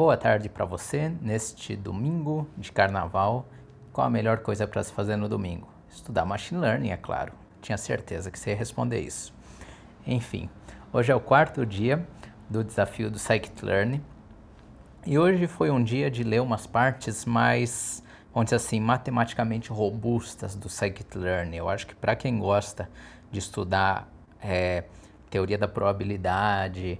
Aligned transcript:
Boa 0.00 0.16
tarde 0.16 0.48
para 0.48 0.64
você 0.64 1.12
neste 1.20 1.76
domingo 1.76 2.48
de 2.56 2.72
carnaval. 2.72 3.46
Qual 3.92 4.06
a 4.06 4.08
melhor 4.08 4.38
coisa 4.38 4.66
para 4.66 4.82
se 4.82 4.90
fazer 4.90 5.14
no 5.14 5.28
domingo? 5.28 5.68
Estudar 5.90 6.24
machine 6.24 6.58
learning, 6.58 6.88
é 6.88 6.96
claro. 6.96 7.34
Tinha 7.60 7.76
certeza 7.76 8.30
que 8.30 8.38
você 8.38 8.48
ia 8.48 8.56
responder 8.56 8.98
isso. 8.98 9.30
Enfim, 10.06 10.48
hoje 10.90 11.12
é 11.12 11.14
o 11.14 11.20
quarto 11.20 11.66
dia 11.66 12.02
do 12.48 12.64
desafio 12.64 13.10
do 13.10 13.18
Scikit-Learn 13.18 14.02
e 15.04 15.18
hoje 15.18 15.46
foi 15.46 15.70
um 15.70 15.84
dia 15.84 16.10
de 16.10 16.24
ler 16.24 16.40
umas 16.40 16.66
partes 16.66 17.26
mais, 17.26 18.02
vamos 18.32 18.46
dizer 18.46 18.56
assim, 18.56 18.80
matematicamente 18.80 19.68
robustas 19.68 20.56
do 20.56 20.70
Scikit-Learn. 20.70 21.54
Eu 21.54 21.68
acho 21.68 21.86
que 21.86 21.94
para 21.94 22.16
quem 22.16 22.38
gosta 22.38 22.88
de 23.30 23.38
estudar 23.38 24.10
é, 24.40 24.84
teoria 25.28 25.58
da 25.58 25.68
probabilidade, 25.68 26.98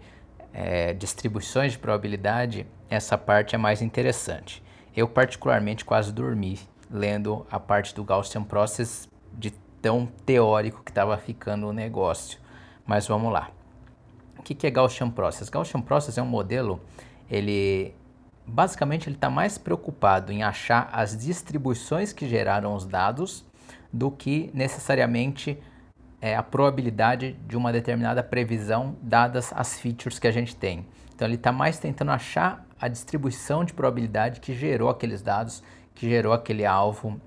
é, 0.53 0.93
distribuições 0.95 1.73
de 1.73 1.79
probabilidade, 1.79 2.67
essa 2.89 3.17
parte 3.17 3.55
é 3.55 3.59
mais 3.59 3.83
interessante. 3.83 4.63
Eu, 4.95 5.09
particularmente, 5.09 5.85
quase 5.85 6.13
dormi 6.13 6.59
lendo 6.91 7.47
a 7.51 7.61
parte 7.61 7.95
do 7.95 8.03
Gaussian 8.03 8.43
Process 8.43 9.09
de 9.33 9.53
tão 9.81 10.07
teórico 10.27 10.83
que 10.83 10.91
estava 10.91 11.17
ficando 11.17 11.69
o 11.69 11.73
negócio. 11.73 12.39
Mas 12.85 13.07
vamos 13.07 13.33
lá. 13.33 13.51
O 14.39 14.43
que, 14.43 14.55
que 14.55 14.67
é 14.67 14.71
Gaussian 14.71 15.11
Process? 15.11 15.49
Gaussian 15.49 15.81
Process 15.81 16.19
é 16.19 16.23
um 16.23 16.27
modelo, 16.27 16.81
ele 17.31 17.95
basicamente 18.47 19.09
ele 19.09 19.17
está 19.17 19.31
mais 19.31 19.57
preocupado 19.57 20.33
em 20.33 20.43
achar 20.43 20.89
as 20.93 21.17
distribuições 21.17 22.13
que 22.13 22.29
geraram 22.29 22.75
os 22.75 22.85
dados 22.85 23.45
do 23.93 24.11
que 24.11 24.51
necessariamente 24.53 25.59
é, 26.21 26.37
a 26.37 26.43
probabilidade 26.43 27.33
de 27.47 27.57
uma 27.57 27.73
determinada 27.73 28.23
previsão 28.23 28.97
dadas 29.01 29.53
as 29.55 29.79
features 29.81 30.19
que 30.19 30.27
a 30.29 30.31
gente 30.31 30.55
tem. 30.55 30.87
Então 31.15 31.27
ele 31.27 31.37
está 31.37 31.53
mais 31.53 31.79
tentando 31.79 32.11
achar 32.11 32.67
a 32.81 32.89
distribuição 32.89 33.65
de 33.65 33.73
probabilidade 33.73 34.41
que 34.41 34.55
gerou 34.55 34.89
aqueles 34.89 35.23
dados, 35.23 35.63
que 35.95 36.09
gerou 36.09 36.33
aquele 36.33 36.65
alvo 36.65 37.21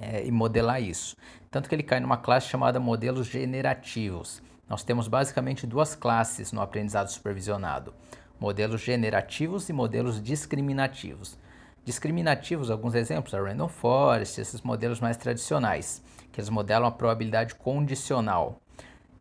é, 0.00 0.26
e 0.26 0.30
modelar 0.30 0.82
isso. 0.82 1.16
Tanto 1.50 1.68
que 1.68 1.74
ele 1.74 1.82
cai 1.82 2.00
numa 2.00 2.18
classe 2.18 2.48
chamada 2.48 2.78
modelos 2.78 3.26
generativos. 3.26 4.42
Nós 4.68 4.84
temos 4.84 5.08
basicamente 5.08 5.66
duas 5.66 5.94
classes 5.94 6.52
no 6.52 6.60
aprendizado 6.60 7.08
supervisionado: 7.08 7.94
modelos 8.38 8.82
generativos 8.82 9.68
e 9.68 9.72
modelos 9.72 10.22
discriminativos. 10.22 11.38
Discriminativos, 11.84 12.70
alguns 12.70 12.94
exemplos, 12.94 13.32
a 13.32 13.40
Random 13.40 13.68
Forest, 13.68 14.38
esses 14.38 14.60
modelos 14.60 15.00
mais 15.00 15.16
tradicionais, 15.16 16.02
que 16.38 16.40
eles 16.40 16.50
modelam 16.50 16.86
a 16.86 16.92
probabilidade 16.92 17.56
condicional. 17.56 18.60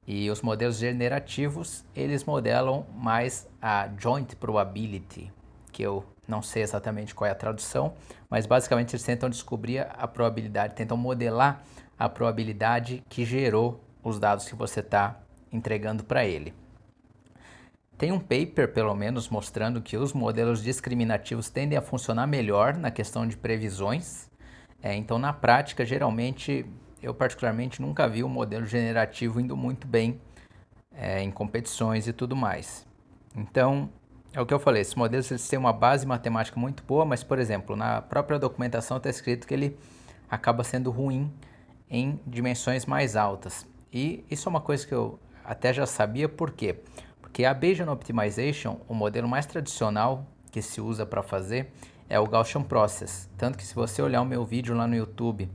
E 0.05 0.29
os 0.29 0.43
modelos 0.43 0.77
generativos, 0.77 1.83
eles 1.95 2.23
modelam 2.23 2.85
mais 2.95 3.49
a 3.59 3.89
joint 3.97 4.35
probability, 4.35 5.33
que 5.71 5.81
eu 5.81 6.05
não 6.27 6.43
sei 6.43 6.61
exatamente 6.61 7.15
qual 7.15 7.27
é 7.27 7.31
a 7.31 7.35
tradução, 7.35 7.95
mas 8.29 8.45
basicamente 8.45 8.95
eles 8.95 9.03
tentam 9.03 9.31
descobrir 9.31 9.79
a 9.79 10.07
probabilidade, 10.07 10.75
tentam 10.75 10.95
modelar 10.95 11.63
a 11.97 12.07
probabilidade 12.07 13.03
que 13.09 13.25
gerou 13.25 13.83
os 14.03 14.19
dados 14.19 14.47
que 14.47 14.53
você 14.53 14.81
está 14.81 15.19
entregando 15.51 16.03
para 16.03 16.23
ele. 16.23 16.53
Tem 17.97 18.11
um 18.11 18.19
paper, 18.19 18.71
pelo 18.73 18.93
menos, 18.93 19.27
mostrando 19.27 19.81
que 19.81 19.97
os 19.97 20.13
modelos 20.13 20.61
discriminativos 20.61 21.49
tendem 21.49 21.79
a 21.79 21.81
funcionar 21.81 22.27
melhor 22.27 22.77
na 22.77 22.91
questão 22.91 23.27
de 23.27 23.35
previsões. 23.35 24.29
É, 24.83 24.95
então, 24.95 25.17
na 25.17 25.33
prática, 25.33 25.83
geralmente, 25.83 26.63
eu 27.07 27.13
particularmente 27.13 27.81
nunca 27.81 28.07
vi 28.07 28.21
o 28.21 28.27
um 28.27 28.29
modelo 28.29 28.65
generativo 28.65 29.39
indo 29.39 29.55
muito 29.55 29.87
bem 29.87 30.19
é, 30.93 31.21
em 31.21 31.31
competições 31.31 32.07
e 32.07 32.13
tudo 32.13 32.35
mais. 32.35 32.85
Então, 33.35 33.89
é 34.33 34.41
o 34.41 34.45
que 34.45 34.53
eu 34.53 34.59
falei, 34.59 34.81
esses 34.81 34.93
modelos 34.93 35.31
eles 35.31 35.47
têm 35.47 35.57
uma 35.57 35.71
base 35.71 36.05
matemática 36.05 36.59
muito 36.59 36.83
boa, 36.83 37.05
mas, 37.05 37.23
por 37.23 37.39
exemplo, 37.39 37.75
na 37.75 38.01
própria 38.01 38.37
documentação 38.37 38.97
está 38.97 39.09
escrito 39.09 39.47
que 39.47 39.53
ele 39.53 39.77
acaba 40.29 40.63
sendo 40.63 40.91
ruim 40.91 41.31
em 41.89 42.19
dimensões 42.27 42.85
mais 42.85 43.15
altas. 43.15 43.65
E 43.91 44.25
isso 44.29 44.47
é 44.47 44.49
uma 44.49 44.61
coisa 44.61 44.85
que 44.85 44.93
eu 44.93 45.17
até 45.45 45.71
já 45.71 45.85
sabia, 45.85 46.27
por 46.27 46.51
quê? 46.51 46.75
Porque 47.21 47.45
a 47.45 47.53
Bayesian 47.53 47.89
Optimization, 47.89 48.81
o 48.87 48.93
modelo 48.93 49.29
mais 49.29 49.45
tradicional 49.45 50.25
que 50.51 50.61
se 50.61 50.81
usa 50.81 51.05
para 51.05 51.23
fazer, 51.23 51.71
é 52.09 52.19
o 52.19 52.27
Gaussian 52.27 52.63
Process. 52.63 53.29
Tanto 53.37 53.57
que 53.57 53.65
se 53.65 53.73
você 53.73 54.01
olhar 54.01 54.21
o 54.21 54.25
meu 54.25 54.43
vídeo 54.43 54.75
lá 54.75 54.85
no 54.85 54.95
YouTube, 54.95 55.49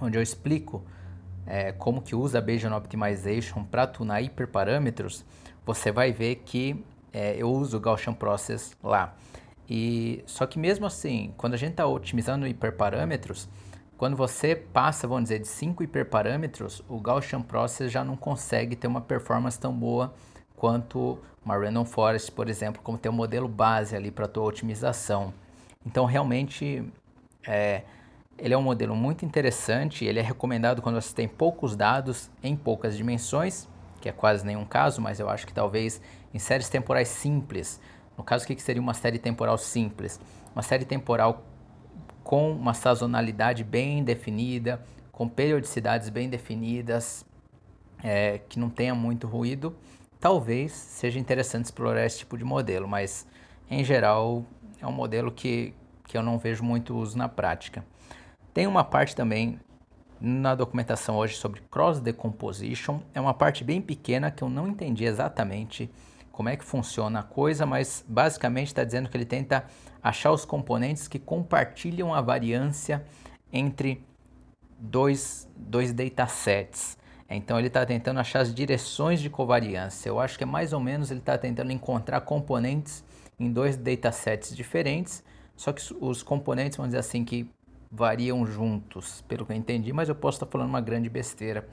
onde 0.00 0.16
eu 0.16 0.22
explico 0.22 0.84
é, 1.46 1.72
como 1.72 2.00
que 2.00 2.14
usa 2.14 2.38
a 2.38 2.40
Bayesian 2.40 2.74
Optimization 2.76 3.64
para 3.64 3.86
tunar 3.86 4.22
hiperparâmetros, 4.22 5.24
você 5.64 5.90
vai 5.90 6.12
ver 6.12 6.36
que 6.36 6.84
é, 7.12 7.36
eu 7.36 7.50
uso 7.50 7.76
o 7.76 7.80
Gaussian 7.80 8.14
Process 8.14 8.76
lá. 8.82 9.14
E 9.68 10.22
só 10.26 10.46
que 10.46 10.58
mesmo 10.58 10.86
assim, 10.86 11.32
quando 11.36 11.54
a 11.54 11.56
gente 11.56 11.72
está 11.72 11.86
otimizando 11.86 12.46
hiperparâmetros, 12.46 13.48
quando 13.96 14.16
você 14.16 14.56
passa, 14.56 15.06
vamos 15.06 15.24
dizer, 15.24 15.40
de 15.40 15.48
5 15.48 15.82
hiperparâmetros, 15.82 16.82
o 16.88 16.98
Gaussian 16.98 17.42
Process 17.42 17.92
já 17.92 18.02
não 18.02 18.16
consegue 18.16 18.74
ter 18.74 18.86
uma 18.86 19.00
performance 19.00 19.58
tão 19.58 19.74
boa 19.74 20.14
quanto 20.56 21.18
uma 21.44 21.56
Random 21.56 21.84
Forest, 21.84 22.32
por 22.32 22.48
exemplo, 22.48 22.80
como 22.82 22.96
ter 22.96 23.08
um 23.08 23.12
modelo 23.12 23.48
base 23.48 23.94
ali 23.94 24.10
para 24.10 24.24
a 24.24 24.28
tua 24.28 24.44
otimização. 24.44 25.34
Então, 25.84 26.04
realmente, 26.04 26.82
é, 27.46 27.82
ele 28.38 28.54
é 28.54 28.58
um 28.58 28.62
modelo 28.62 28.96
muito 28.96 29.24
interessante, 29.24 30.04
ele 30.04 30.18
é 30.18 30.22
recomendado 30.22 30.80
quando 30.80 31.00
você 31.00 31.14
tem 31.14 31.28
poucos 31.28 31.76
dados 31.76 32.30
em 32.42 32.56
poucas 32.56 32.96
dimensões, 32.96 33.68
que 34.00 34.08
é 34.08 34.12
quase 34.12 34.44
nenhum 34.46 34.64
caso, 34.64 35.00
mas 35.00 35.20
eu 35.20 35.28
acho 35.28 35.46
que 35.46 35.52
talvez 35.52 36.00
em 36.32 36.38
séries 36.38 36.68
temporais 36.68 37.08
simples. 37.08 37.80
No 38.16 38.24
caso, 38.24 38.44
o 38.44 38.46
que 38.46 38.60
seria 38.60 38.80
uma 38.80 38.94
série 38.94 39.18
temporal 39.18 39.58
simples? 39.58 40.18
Uma 40.54 40.62
série 40.62 40.84
temporal 40.84 41.44
com 42.24 42.52
uma 42.52 42.74
sazonalidade 42.74 43.62
bem 43.62 44.02
definida, 44.02 44.82
com 45.12 45.28
periodicidades 45.28 46.08
bem 46.08 46.28
definidas, 46.28 47.24
é, 48.02 48.38
que 48.48 48.58
não 48.58 48.70
tenha 48.70 48.94
muito 48.94 49.26
ruído, 49.26 49.76
talvez 50.18 50.72
seja 50.72 51.18
interessante 51.18 51.66
explorar 51.66 52.06
esse 52.06 52.18
tipo 52.18 52.38
de 52.38 52.44
modelo, 52.44 52.88
mas 52.88 53.26
em 53.70 53.84
geral 53.84 54.44
é 54.80 54.86
um 54.86 54.92
modelo 54.92 55.30
que, 55.30 55.74
que 56.04 56.16
eu 56.16 56.22
não 56.22 56.38
vejo 56.38 56.64
muito 56.64 56.96
uso 56.96 57.18
na 57.18 57.28
prática. 57.28 57.84
Tem 58.52 58.66
uma 58.66 58.82
parte 58.82 59.14
também 59.14 59.60
na 60.20 60.54
documentação 60.54 61.16
hoje 61.16 61.36
sobre 61.36 61.62
cross 61.70 62.00
decomposition, 62.00 63.00
é 63.14 63.20
uma 63.20 63.32
parte 63.32 63.64
bem 63.64 63.80
pequena 63.80 64.30
que 64.30 64.42
eu 64.42 64.50
não 64.50 64.68
entendi 64.68 65.04
exatamente 65.04 65.90
como 66.30 66.48
é 66.48 66.56
que 66.56 66.64
funciona 66.64 67.20
a 67.20 67.22
coisa, 67.22 67.64
mas 67.64 68.04
basicamente 68.06 68.68
está 68.68 68.84
dizendo 68.84 69.08
que 69.08 69.16
ele 69.16 69.24
tenta 69.24 69.64
achar 70.02 70.32
os 70.32 70.44
componentes 70.44 71.08
que 71.08 71.18
compartilham 71.18 72.14
a 72.14 72.20
variância 72.20 73.04
entre 73.52 74.04
dois, 74.78 75.48
dois 75.56 75.92
datasets. 75.92 76.98
Então 77.28 77.58
ele 77.58 77.68
está 77.68 77.86
tentando 77.86 78.18
achar 78.18 78.40
as 78.40 78.52
direções 78.52 79.20
de 79.20 79.30
covariância. 79.30 80.08
Eu 80.08 80.18
acho 80.18 80.36
que 80.36 80.44
é 80.44 80.46
mais 80.46 80.72
ou 80.72 80.80
menos 80.80 81.10
ele 81.10 81.20
está 81.20 81.38
tentando 81.38 81.70
encontrar 81.72 82.20
componentes 82.22 83.04
em 83.38 83.52
dois 83.52 83.76
datasets 83.76 84.54
diferentes, 84.54 85.22
só 85.56 85.72
que 85.72 85.82
os 86.00 86.22
componentes, 86.22 86.76
vamos 86.76 86.90
dizer 86.90 87.00
assim, 87.00 87.24
que 87.24 87.48
variam 87.90 88.46
juntos, 88.46 89.22
pelo 89.26 89.44
que 89.44 89.52
eu 89.52 89.56
entendi, 89.56 89.92
mas 89.92 90.08
eu 90.08 90.14
posso 90.14 90.36
estar 90.36 90.46
falando 90.46 90.68
uma 90.68 90.80
grande 90.80 91.08
besteira, 91.08 91.68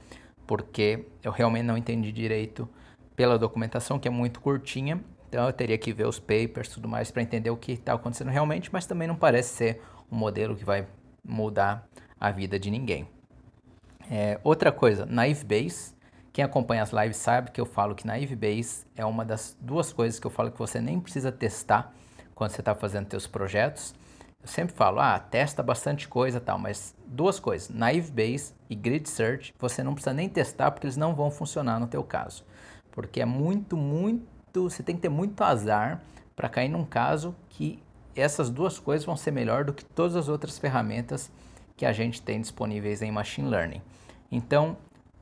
porque 0.46 1.06
eu 1.22 1.30
realmente 1.30 1.64
não 1.64 1.76
entendi 1.76 2.10
direito 2.10 2.68
pela 3.14 3.38
documentação, 3.38 3.98
que 3.98 4.08
é 4.08 4.10
muito 4.10 4.40
curtinha, 4.40 5.00
então 5.28 5.46
eu 5.46 5.52
teria 5.52 5.76
que 5.76 5.92
ver 5.92 6.06
os 6.06 6.18
papers 6.18 6.68
tudo 6.68 6.88
mais 6.88 7.10
para 7.10 7.22
entender 7.22 7.50
o 7.50 7.56
que 7.56 7.72
está 7.72 7.92
acontecendo 7.92 8.30
realmente, 8.30 8.70
mas 8.72 8.86
também 8.86 9.06
não 9.06 9.16
parece 9.16 9.54
ser 9.54 9.82
um 10.10 10.16
modelo 10.16 10.56
que 10.56 10.64
vai 10.64 10.86
mudar 11.22 11.86
a 12.18 12.30
vida 12.30 12.58
de 12.58 12.70
ninguém. 12.70 13.06
É, 14.10 14.40
outra 14.42 14.72
coisa, 14.72 15.04
Naive 15.04 15.44
Base. 15.44 15.96
Quem 16.32 16.44
acompanha 16.44 16.82
as 16.82 16.92
lives 16.92 17.16
sabe 17.16 17.50
que 17.50 17.60
eu 17.60 17.66
falo 17.66 17.94
que 17.94 18.06
Naive 18.06 18.36
Base 18.36 18.86
é 18.96 19.04
uma 19.04 19.24
das 19.24 19.56
duas 19.60 19.92
coisas 19.92 20.18
que 20.18 20.26
eu 20.26 20.30
falo 20.30 20.50
que 20.50 20.58
você 20.58 20.80
nem 20.80 21.00
precisa 21.00 21.32
testar 21.32 21.92
quando 22.34 22.52
você 22.52 22.60
está 22.60 22.74
fazendo 22.74 23.10
seus 23.10 23.26
projetos. 23.26 23.94
Eu 24.42 24.48
sempre 24.48 24.74
falo, 24.74 25.00
ah, 25.00 25.18
testa 25.18 25.62
bastante 25.62 26.06
coisa 26.06 26.40
tal, 26.40 26.58
mas 26.58 26.94
duas 27.06 27.40
coisas, 27.40 27.68
Naive 27.68 28.10
Base 28.10 28.54
e 28.70 28.74
Grid 28.74 29.08
Search, 29.08 29.52
você 29.58 29.82
não 29.82 29.94
precisa 29.94 30.14
nem 30.14 30.28
testar 30.28 30.70
porque 30.70 30.86
eles 30.86 30.96
não 30.96 31.14
vão 31.14 31.30
funcionar 31.30 31.80
no 31.80 31.88
teu 31.88 32.04
caso. 32.04 32.44
Porque 32.92 33.20
é 33.20 33.24
muito, 33.24 33.76
muito, 33.76 34.24
você 34.54 34.82
tem 34.82 34.94
que 34.94 35.02
ter 35.02 35.08
muito 35.08 35.42
azar 35.42 36.00
para 36.36 36.48
cair 36.48 36.68
num 36.68 36.84
caso 36.84 37.34
que 37.48 37.82
essas 38.14 38.48
duas 38.48 38.78
coisas 38.78 39.04
vão 39.04 39.16
ser 39.16 39.32
melhor 39.32 39.64
do 39.64 39.72
que 39.72 39.84
todas 39.84 40.16
as 40.16 40.28
outras 40.28 40.58
ferramentas 40.58 41.30
que 41.76 41.84
a 41.84 41.92
gente 41.92 42.22
tem 42.22 42.40
disponíveis 42.40 43.02
em 43.02 43.10
Machine 43.10 43.48
Learning. 43.48 43.82
Então, 44.30 44.76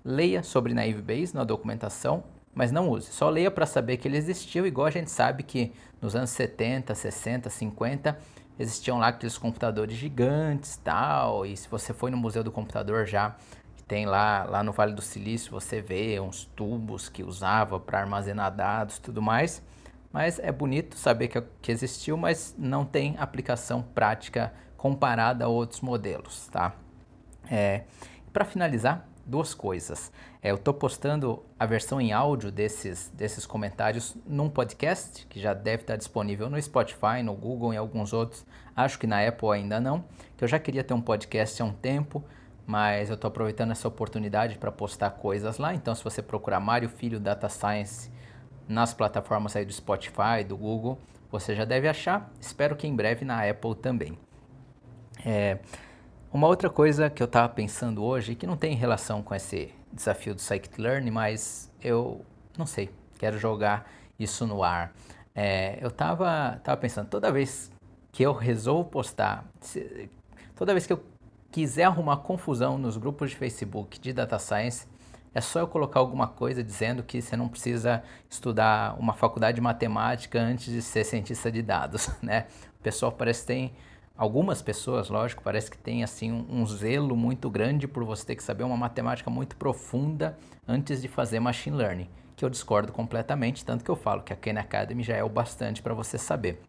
leia 0.05 0.43
sobre 0.43 0.73
Naive 0.73 1.03
Bayes 1.03 1.33
na 1.33 1.45
documentação, 1.45 2.25
mas 2.55 2.73
não 2.73 2.89
use. 2.89 3.13
Só 3.13 3.29
leia 3.29 3.51
para 3.51 3.67
saber 3.67 3.99
que 3.99 4.09
ele 4.09 4.17
existiu, 4.17 4.67
igual 4.67 4.87
a 4.87 4.91
gente 4.91 5.11
sabe 5.11 5.43
que 5.43 5.73
nos 6.01 6.17
anos 6.17 6.31
70, 6.31 6.95
60, 6.95 7.51
50 7.51 8.19
existiam 8.59 8.99
lá 8.99 9.09
aqueles 9.09 9.39
computadores 9.39 9.97
gigantes 9.97 10.77
tal. 10.77 11.45
E 11.47 11.57
se 11.57 11.69
você 11.69 11.93
foi 11.93 12.11
no 12.11 12.17
Museu 12.17 12.43
do 12.43 12.53
Computador 12.53 13.07
já, 13.07 13.37
tem 13.87 14.07
lá, 14.07 14.45
lá 14.45 14.63
no 14.63 14.73
Vale 14.73 14.93
do 14.93 15.03
Silício, 15.03 15.53
você 15.53 15.81
vê 15.81 16.19
uns 16.19 16.45
tubos 16.45 17.09
que 17.09 17.23
usava 17.23 17.79
para 17.79 18.01
armazenar 18.01 18.55
dados 18.55 18.99
tudo 18.99 19.23
mais. 19.23 19.63
Mas 20.13 20.39
é 20.39 20.51
bonito 20.51 20.97
saber 20.97 21.29
que, 21.29 21.41
que 21.61 21.71
existiu, 21.71 22.17
mas 22.17 22.55
não 22.59 22.85
tem 22.85 23.17
aplicação 23.19 23.83
prática 23.83 24.53
comparada 24.77 25.45
a 25.45 25.49
outros 25.49 25.81
modelos, 25.81 26.49
tá? 26.49 26.75
É, 27.51 27.85
Para 28.33 28.45
finalizar, 28.45 29.07
duas 29.27 29.53
coisas. 29.53 30.13
É, 30.41 30.51
eu 30.51 30.55
estou 30.55 30.73
postando 30.73 31.43
a 31.59 31.67
versão 31.67 32.01
em 32.01 32.13
áudio 32.13 32.53
desses, 32.53 33.11
desses 33.15 33.45
comentários 33.45 34.17
num 34.27 34.49
podcast, 34.49 35.27
que 35.27 35.41
já 35.41 35.53
deve 35.53 35.83
estar 35.83 35.97
disponível 35.97 36.49
no 36.49 36.61
Spotify, 36.63 37.23
no 37.25 37.35
Google 37.35 37.75
e 37.75 37.77
alguns 37.77 38.13
outros. 38.13 38.47
Acho 38.75 38.99
que 38.99 39.07
na 39.07 39.27
Apple 39.27 39.51
ainda 39.51 39.81
não. 39.81 40.05
Que 40.37 40.45
eu 40.45 40.49
já 40.49 40.59
queria 40.59 40.85
ter 40.85 40.95
um 40.95 41.01
podcast 41.01 41.61
há 41.61 41.65
um 41.65 41.73
tempo, 41.73 42.25
mas 42.65 43.09
eu 43.09 43.15
estou 43.15 43.29
aproveitando 43.29 43.73
essa 43.73 43.89
oportunidade 43.89 44.59
para 44.59 44.71
postar 44.71 45.11
coisas 45.11 45.59
lá. 45.59 45.75
Então, 45.75 45.95
se 45.95 46.05
você 46.05 46.23
procurar 46.23 46.61
Mário 46.61 46.89
Filho 46.89 47.19
Data 47.19 47.49
Science 47.49 48.11
nas 48.69 48.95
plataformas 48.95 49.57
aí 49.57 49.65
do 49.65 49.73
Spotify, 49.73 50.45
do 50.47 50.57
Google, 50.57 50.99
você 51.31 51.55
já 51.55 51.65
deve 51.65 51.89
achar. 51.89 52.31
Espero 52.41 52.77
que 52.77 52.87
em 52.87 52.95
breve 52.95 53.25
na 53.25 53.49
Apple 53.49 53.75
também. 53.75 54.19
É, 55.25 55.59
uma 56.33 56.47
outra 56.47 56.69
coisa 56.69 57.09
que 57.09 57.23
eu 57.23 57.27
estava 57.27 57.49
pensando 57.49 58.03
hoje, 58.03 58.35
que 58.35 58.47
não 58.47 58.57
tem 58.57 58.75
relação 58.75 59.23
com 59.23 59.35
esse 59.35 59.73
desafio 59.93 60.35
do 60.35 60.41
Scikit-Learn, 60.41 61.11
mas 61.11 61.71
eu 61.83 62.25
não 62.57 62.67
sei, 62.67 62.91
quero 63.19 63.39
jogar 63.39 63.91
isso 64.19 64.47
no 64.47 64.63
ar. 64.63 64.93
É, 65.35 65.79
eu 65.81 65.89
estava 65.89 66.61
tava 66.65 66.81
pensando, 66.81 67.09
toda 67.09 67.31
vez 67.31 67.71
que 68.11 68.23
eu 68.23 68.33
resolvo 68.33 68.89
postar, 68.89 69.45
se, 69.61 70.11
toda 70.55 70.73
vez 70.73 70.87
que 70.87 70.93
eu 70.93 71.03
quiser 71.51 71.85
arrumar 71.85 72.19
confusão 72.19 72.79
nos 72.79 72.97
grupos 72.97 73.31
de 73.31 73.37
Facebook 73.37 73.99
de 74.01 74.13
Data 74.13 74.39
Science, 74.39 74.87
é 75.35 75.41
só 75.41 75.61
eu 75.61 75.69
colocar 75.69 76.01
alguma 76.01 76.27
coisa 76.27 76.65
dizendo 76.65 77.03
que 77.03 77.21
você 77.21 77.37
não 77.37 77.47
precisa 77.47 78.03
estudar 78.29 78.99
uma 78.99 79.13
faculdade 79.13 79.57
de 79.57 79.61
matemática 79.61 80.41
antes 80.41 80.73
de 80.73 80.81
ser 80.81 81.05
cientista 81.05 81.53
de 81.53 81.61
dados, 81.61 82.11
né? 82.23 82.47
O 82.81 82.83
pessoal 82.83 83.13
parece 83.13 83.41
que 83.43 83.47
tem 83.49 83.73
Algumas 84.17 84.63
pessoas, 84.63 85.11
lógico, 85.11 85.43
parece 85.43 85.71
que 85.71 85.77
tem 85.77 86.03
assim 86.03 86.33
um, 86.33 86.63
um, 86.63 86.67
zelo 86.67 87.15
muito 87.15 87.51
grande 87.51 87.87
por 87.87 88.03
você 88.03 88.25
ter 88.25 88.37
que 88.37 88.43
saber 88.43 88.65
uma 88.65 88.77
matemática 88.77 89.29
muito 89.29 89.57
profunda 89.57 90.39
antes 90.67 91.03
de 91.03 91.09
fazer 91.09 91.39
machine 91.39 91.77
learning, 91.77 92.09
que 92.35 92.43
eu 92.43 92.49
discordo 92.49 92.93
completamente, 92.93 93.63
tanto 93.63 93.85
que 93.85 93.91
eu 93.91 93.97
falo 93.97 94.23
que 94.23 94.33
a 94.33 94.37
Khan 94.37 94.59
Academy 94.59 95.03
já 95.03 95.17
é 95.17 95.23
o 95.23 95.29
bastante 95.29 95.83
para 95.83 95.93
você 95.93 96.17
saber. 96.17 96.63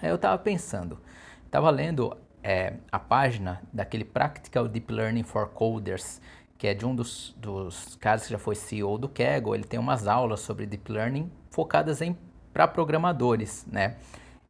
Aí 0.00 0.08
eu 0.08 0.14
estava 0.14 0.38
pensando, 0.38 1.00
estava 1.44 1.68
lendo 1.68 2.16
é, 2.44 2.74
a 2.92 2.98
página 3.00 3.60
daquele 3.72 4.04
Practical 4.04 4.68
Deep 4.68 4.92
Learning 4.92 5.24
for 5.24 5.48
Coders, 5.48 6.20
que 6.56 6.68
é 6.68 6.74
de 6.74 6.86
um 6.86 6.94
dos, 6.94 7.34
dos 7.36 7.96
caras 7.96 8.24
que 8.24 8.30
já 8.30 8.38
foi 8.38 8.54
CEO 8.54 8.98
do 8.98 9.08
Kaggle, 9.08 9.56
ele 9.56 9.64
tem 9.64 9.80
umas 9.80 10.06
aulas 10.06 10.40
sobre 10.40 10.64
Deep 10.64 10.92
Learning 10.92 11.28
focadas 11.50 12.00
em 12.00 12.16
para 12.52 12.68
programadores, 12.68 13.66
né? 13.70 13.96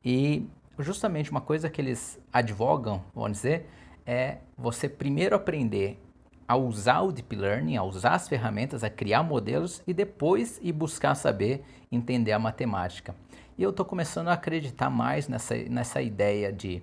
E 0.05 0.47
justamente 0.85 1.31
uma 1.31 1.41
coisa 1.41 1.69
que 1.69 1.81
eles 1.81 2.19
advogam, 2.33 3.03
vamos 3.15 3.33
dizer, 3.33 3.69
é 4.07 4.39
você 4.57 4.89
primeiro 4.89 5.37
aprender 5.37 6.01
a 6.47 6.57
usar 6.57 7.03
o 7.03 7.13
deep 7.13 7.37
learning, 7.37 7.77
a 7.77 7.83
usar 7.83 8.15
as 8.15 8.27
ferramentas, 8.27 8.83
a 8.83 8.89
criar 8.89 9.23
modelos 9.23 9.83
e 9.87 9.93
depois 9.93 10.59
ir 10.63 10.73
buscar 10.73 11.15
saber 11.15 11.63
entender 11.93 12.33
a 12.33 12.39
matemática. 12.39 13.15
E 13.59 13.63
eu 13.63 13.71
estou 13.71 13.85
começando 13.85 14.29
a 14.29 14.33
acreditar 14.33 14.89
mais 14.89 15.29
nessa, 15.29 15.55
nessa 15.57 16.01
ideia 16.01 16.53
de 16.53 16.83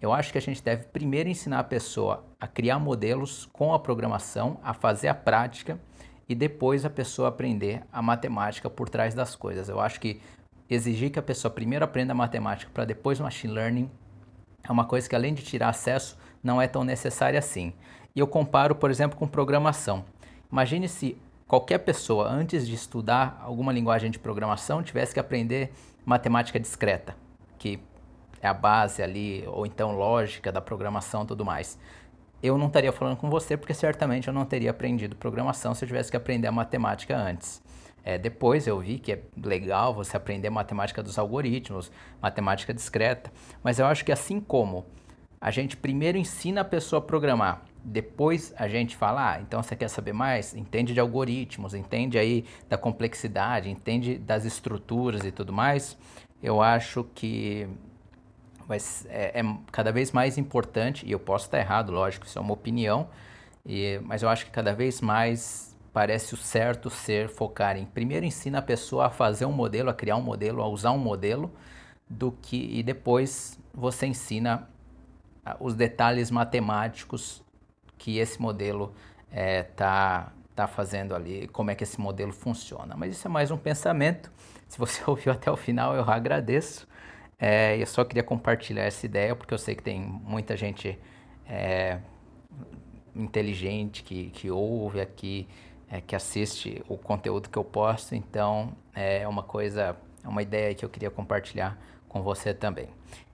eu 0.00 0.12
acho 0.12 0.32
que 0.32 0.38
a 0.38 0.40
gente 0.40 0.62
deve 0.62 0.84
primeiro 0.84 1.28
ensinar 1.28 1.60
a 1.60 1.64
pessoa 1.64 2.24
a 2.40 2.46
criar 2.46 2.78
modelos 2.78 3.48
com 3.52 3.72
a 3.72 3.78
programação, 3.78 4.58
a 4.62 4.74
fazer 4.74 5.08
a 5.08 5.14
prática 5.14 5.78
e 6.28 6.34
depois 6.34 6.84
a 6.84 6.90
pessoa 6.90 7.28
aprender 7.28 7.82
a 7.92 8.02
matemática 8.02 8.68
por 8.68 8.88
trás 8.88 9.14
das 9.14 9.36
coisas. 9.36 9.68
Eu 9.68 9.80
acho 9.80 10.00
que 10.00 10.20
exigir 10.68 11.10
que 11.10 11.18
a 11.18 11.22
pessoa 11.22 11.52
primeiro 11.52 11.84
aprenda 11.84 12.14
matemática 12.14 12.70
para 12.72 12.84
depois 12.84 13.20
machine 13.20 13.52
learning 13.52 13.90
é 14.62 14.72
uma 14.72 14.84
coisa 14.84 15.08
que 15.08 15.14
além 15.14 15.34
de 15.34 15.42
tirar 15.42 15.68
acesso 15.68 16.18
não 16.42 16.60
é 16.60 16.66
tão 16.66 16.84
necessária 16.84 17.38
assim. 17.38 17.72
E 18.14 18.20
eu 18.20 18.26
comparo, 18.26 18.74
por 18.74 18.90
exemplo, 18.90 19.18
com 19.18 19.26
programação. 19.26 20.04
Imagine 20.50 20.88
se 20.88 21.18
qualquer 21.46 21.78
pessoa 21.78 22.28
antes 22.28 22.66
de 22.66 22.74
estudar 22.74 23.40
alguma 23.42 23.72
linguagem 23.72 24.10
de 24.10 24.18
programação 24.18 24.82
tivesse 24.82 25.12
que 25.12 25.20
aprender 25.20 25.72
matemática 26.04 26.60
discreta, 26.60 27.16
que 27.58 27.80
é 28.40 28.46
a 28.46 28.54
base 28.54 29.02
ali, 29.02 29.44
ou 29.48 29.66
então 29.66 29.96
lógica 29.96 30.52
da 30.52 30.60
programação 30.60 31.24
e 31.24 31.26
tudo 31.26 31.44
mais. 31.44 31.78
Eu 32.42 32.58
não 32.58 32.66
estaria 32.66 32.92
falando 32.92 33.16
com 33.16 33.30
você 33.30 33.56
porque 33.56 33.72
certamente 33.72 34.28
eu 34.28 34.34
não 34.34 34.44
teria 34.44 34.70
aprendido 34.70 35.16
programação 35.16 35.74
se 35.74 35.84
eu 35.84 35.88
tivesse 35.88 36.10
que 36.10 36.16
aprender 36.16 36.46
a 36.46 36.52
matemática 36.52 37.16
antes. 37.16 37.62
É, 38.04 38.18
depois 38.18 38.66
eu 38.66 38.78
vi 38.78 38.98
que 38.98 39.12
é 39.12 39.22
legal 39.42 39.94
você 39.94 40.16
aprender 40.16 40.50
matemática 40.50 41.02
dos 41.02 41.18
algoritmos, 41.18 41.90
matemática 42.20 42.74
discreta, 42.74 43.32
mas 43.62 43.78
eu 43.78 43.86
acho 43.86 44.04
que 44.04 44.12
assim 44.12 44.40
como 44.40 44.84
a 45.40 45.50
gente 45.50 45.76
primeiro 45.76 46.18
ensina 46.18 46.60
a 46.60 46.64
pessoa 46.64 47.00
a 47.00 47.02
programar, 47.02 47.62
depois 47.82 48.52
a 48.56 48.68
gente 48.68 48.96
fala, 48.96 49.34
ah, 49.34 49.40
então 49.40 49.62
você 49.62 49.76
quer 49.76 49.88
saber 49.88 50.12
mais? 50.12 50.54
Entende 50.54 50.94
de 50.94 51.00
algoritmos, 51.00 51.74
entende 51.74 52.18
aí 52.18 52.44
da 52.68 52.78
complexidade, 52.78 53.70
entende 53.70 54.16
das 54.16 54.44
estruturas 54.44 55.24
e 55.24 55.30
tudo 55.30 55.52
mais. 55.52 55.96
Eu 56.42 56.62
acho 56.62 57.04
que 57.14 57.68
mas 58.66 59.06
é, 59.10 59.40
é, 59.40 59.56
cada 59.70 59.92
vez 59.92 60.12
mais 60.12 60.38
importante, 60.38 61.06
e 61.06 61.12
eu 61.12 61.20
posso 61.20 61.46
estar 61.46 61.58
errado, 61.58 61.92
lógico, 61.92 62.26
isso 62.26 62.38
é 62.38 62.40
uma 62.40 62.52
opinião, 62.52 63.08
e, 63.66 64.00
mas 64.02 64.22
eu 64.22 64.28
acho 64.28 64.46
que 64.46 64.50
cada 64.50 64.72
vez 64.72 65.00
mais 65.00 65.73
parece 65.94 66.34
o 66.34 66.36
certo 66.36 66.90
ser 66.90 67.28
focar 67.28 67.76
em 67.76 67.86
primeiro 67.86 68.26
ensina 68.26 68.58
a 68.58 68.62
pessoa 68.62 69.06
a 69.06 69.10
fazer 69.10 69.46
um 69.46 69.52
modelo, 69.52 69.88
a 69.88 69.94
criar 69.94 70.16
um 70.16 70.20
modelo, 70.20 70.60
a 70.60 70.66
usar 70.66 70.90
um 70.90 70.98
modelo, 70.98 71.52
do 72.10 72.32
que 72.32 72.56
e 72.76 72.82
depois 72.82 73.56
você 73.72 74.04
ensina 74.04 74.68
ah, 75.46 75.56
os 75.60 75.74
detalhes 75.76 76.32
matemáticos 76.32 77.42
que 77.96 78.18
esse 78.18 78.42
modelo 78.42 78.92
está 79.30 79.40
é, 79.40 79.62
tá, 79.62 80.32
tá 80.54 80.66
fazendo 80.66 81.14
ali, 81.14 81.46
como 81.48 81.70
é 81.70 81.76
que 81.76 81.84
esse 81.84 82.00
modelo 82.00 82.32
funciona. 82.32 82.96
Mas 82.96 83.12
isso 83.12 83.28
é 83.28 83.30
mais 83.30 83.52
um 83.52 83.56
pensamento. 83.56 84.32
Se 84.68 84.76
você 84.76 85.00
ouviu 85.06 85.32
até 85.32 85.48
o 85.48 85.56
final, 85.56 85.94
eu 85.94 86.02
agradeço. 86.02 86.88
É, 87.38 87.80
eu 87.80 87.86
só 87.86 88.04
queria 88.04 88.24
compartilhar 88.24 88.82
essa 88.82 89.06
ideia 89.06 89.36
porque 89.36 89.54
eu 89.54 89.58
sei 89.58 89.76
que 89.76 89.82
tem 89.82 90.00
muita 90.00 90.56
gente 90.56 90.98
é, 91.48 91.98
inteligente 93.14 94.02
que, 94.02 94.30
que 94.30 94.50
ouve 94.50 95.00
aqui 95.00 95.46
é, 95.90 96.00
que 96.00 96.14
assiste 96.14 96.82
o 96.88 96.96
conteúdo 96.96 97.48
que 97.48 97.56
eu 97.56 97.64
posto, 97.64 98.14
então 98.14 98.72
é 98.94 99.26
uma 99.26 99.42
coisa, 99.42 99.96
é 100.22 100.28
uma 100.28 100.42
ideia 100.42 100.74
que 100.74 100.84
eu 100.84 100.88
queria 100.88 101.10
compartilhar 101.10 101.78
com 102.08 102.22
você 102.22 102.54
também. 102.54 102.88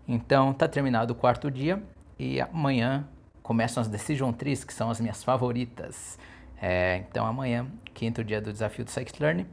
Então 0.07 0.53
tá 0.53 0.67
terminado 0.67 1.13
o 1.13 1.17
quarto 1.17 1.51
dia 1.51 1.83
e 2.19 2.41
amanhã 2.41 3.07
começam 3.43 3.81
as 3.81 3.89
Decision 3.89 4.33
Trees, 4.33 4.65
que 4.65 4.73
são 4.73 4.91
as 4.91 5.01
minhas 5.01 5.23
favoritas. 5.23 6.19
É, 6.61 7.05
então 7.09 7.27
amanhã, 7.27 7.67
quinto 7.95 8.25
dia 8.25 8.41
do 8.41 8.53
desafio 8.53 8.85
do 8.85 8.91
Scikit 8.91 9.23
Learn, 9.23 9.47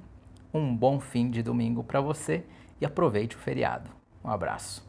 um 0.54 0.76
bom 0.76 1.00
fim 1.00 1.30
de 1.30 1.44
domingo 1.44 1.84
para 1.84 2.02
você 2.02 2.44
e 2.80 2.86
aproveite 2.86 3.36
o 3.36 3.40
feriado. 3.40 3.90
Um 4.24 4.30
abraço. 4.30 4.87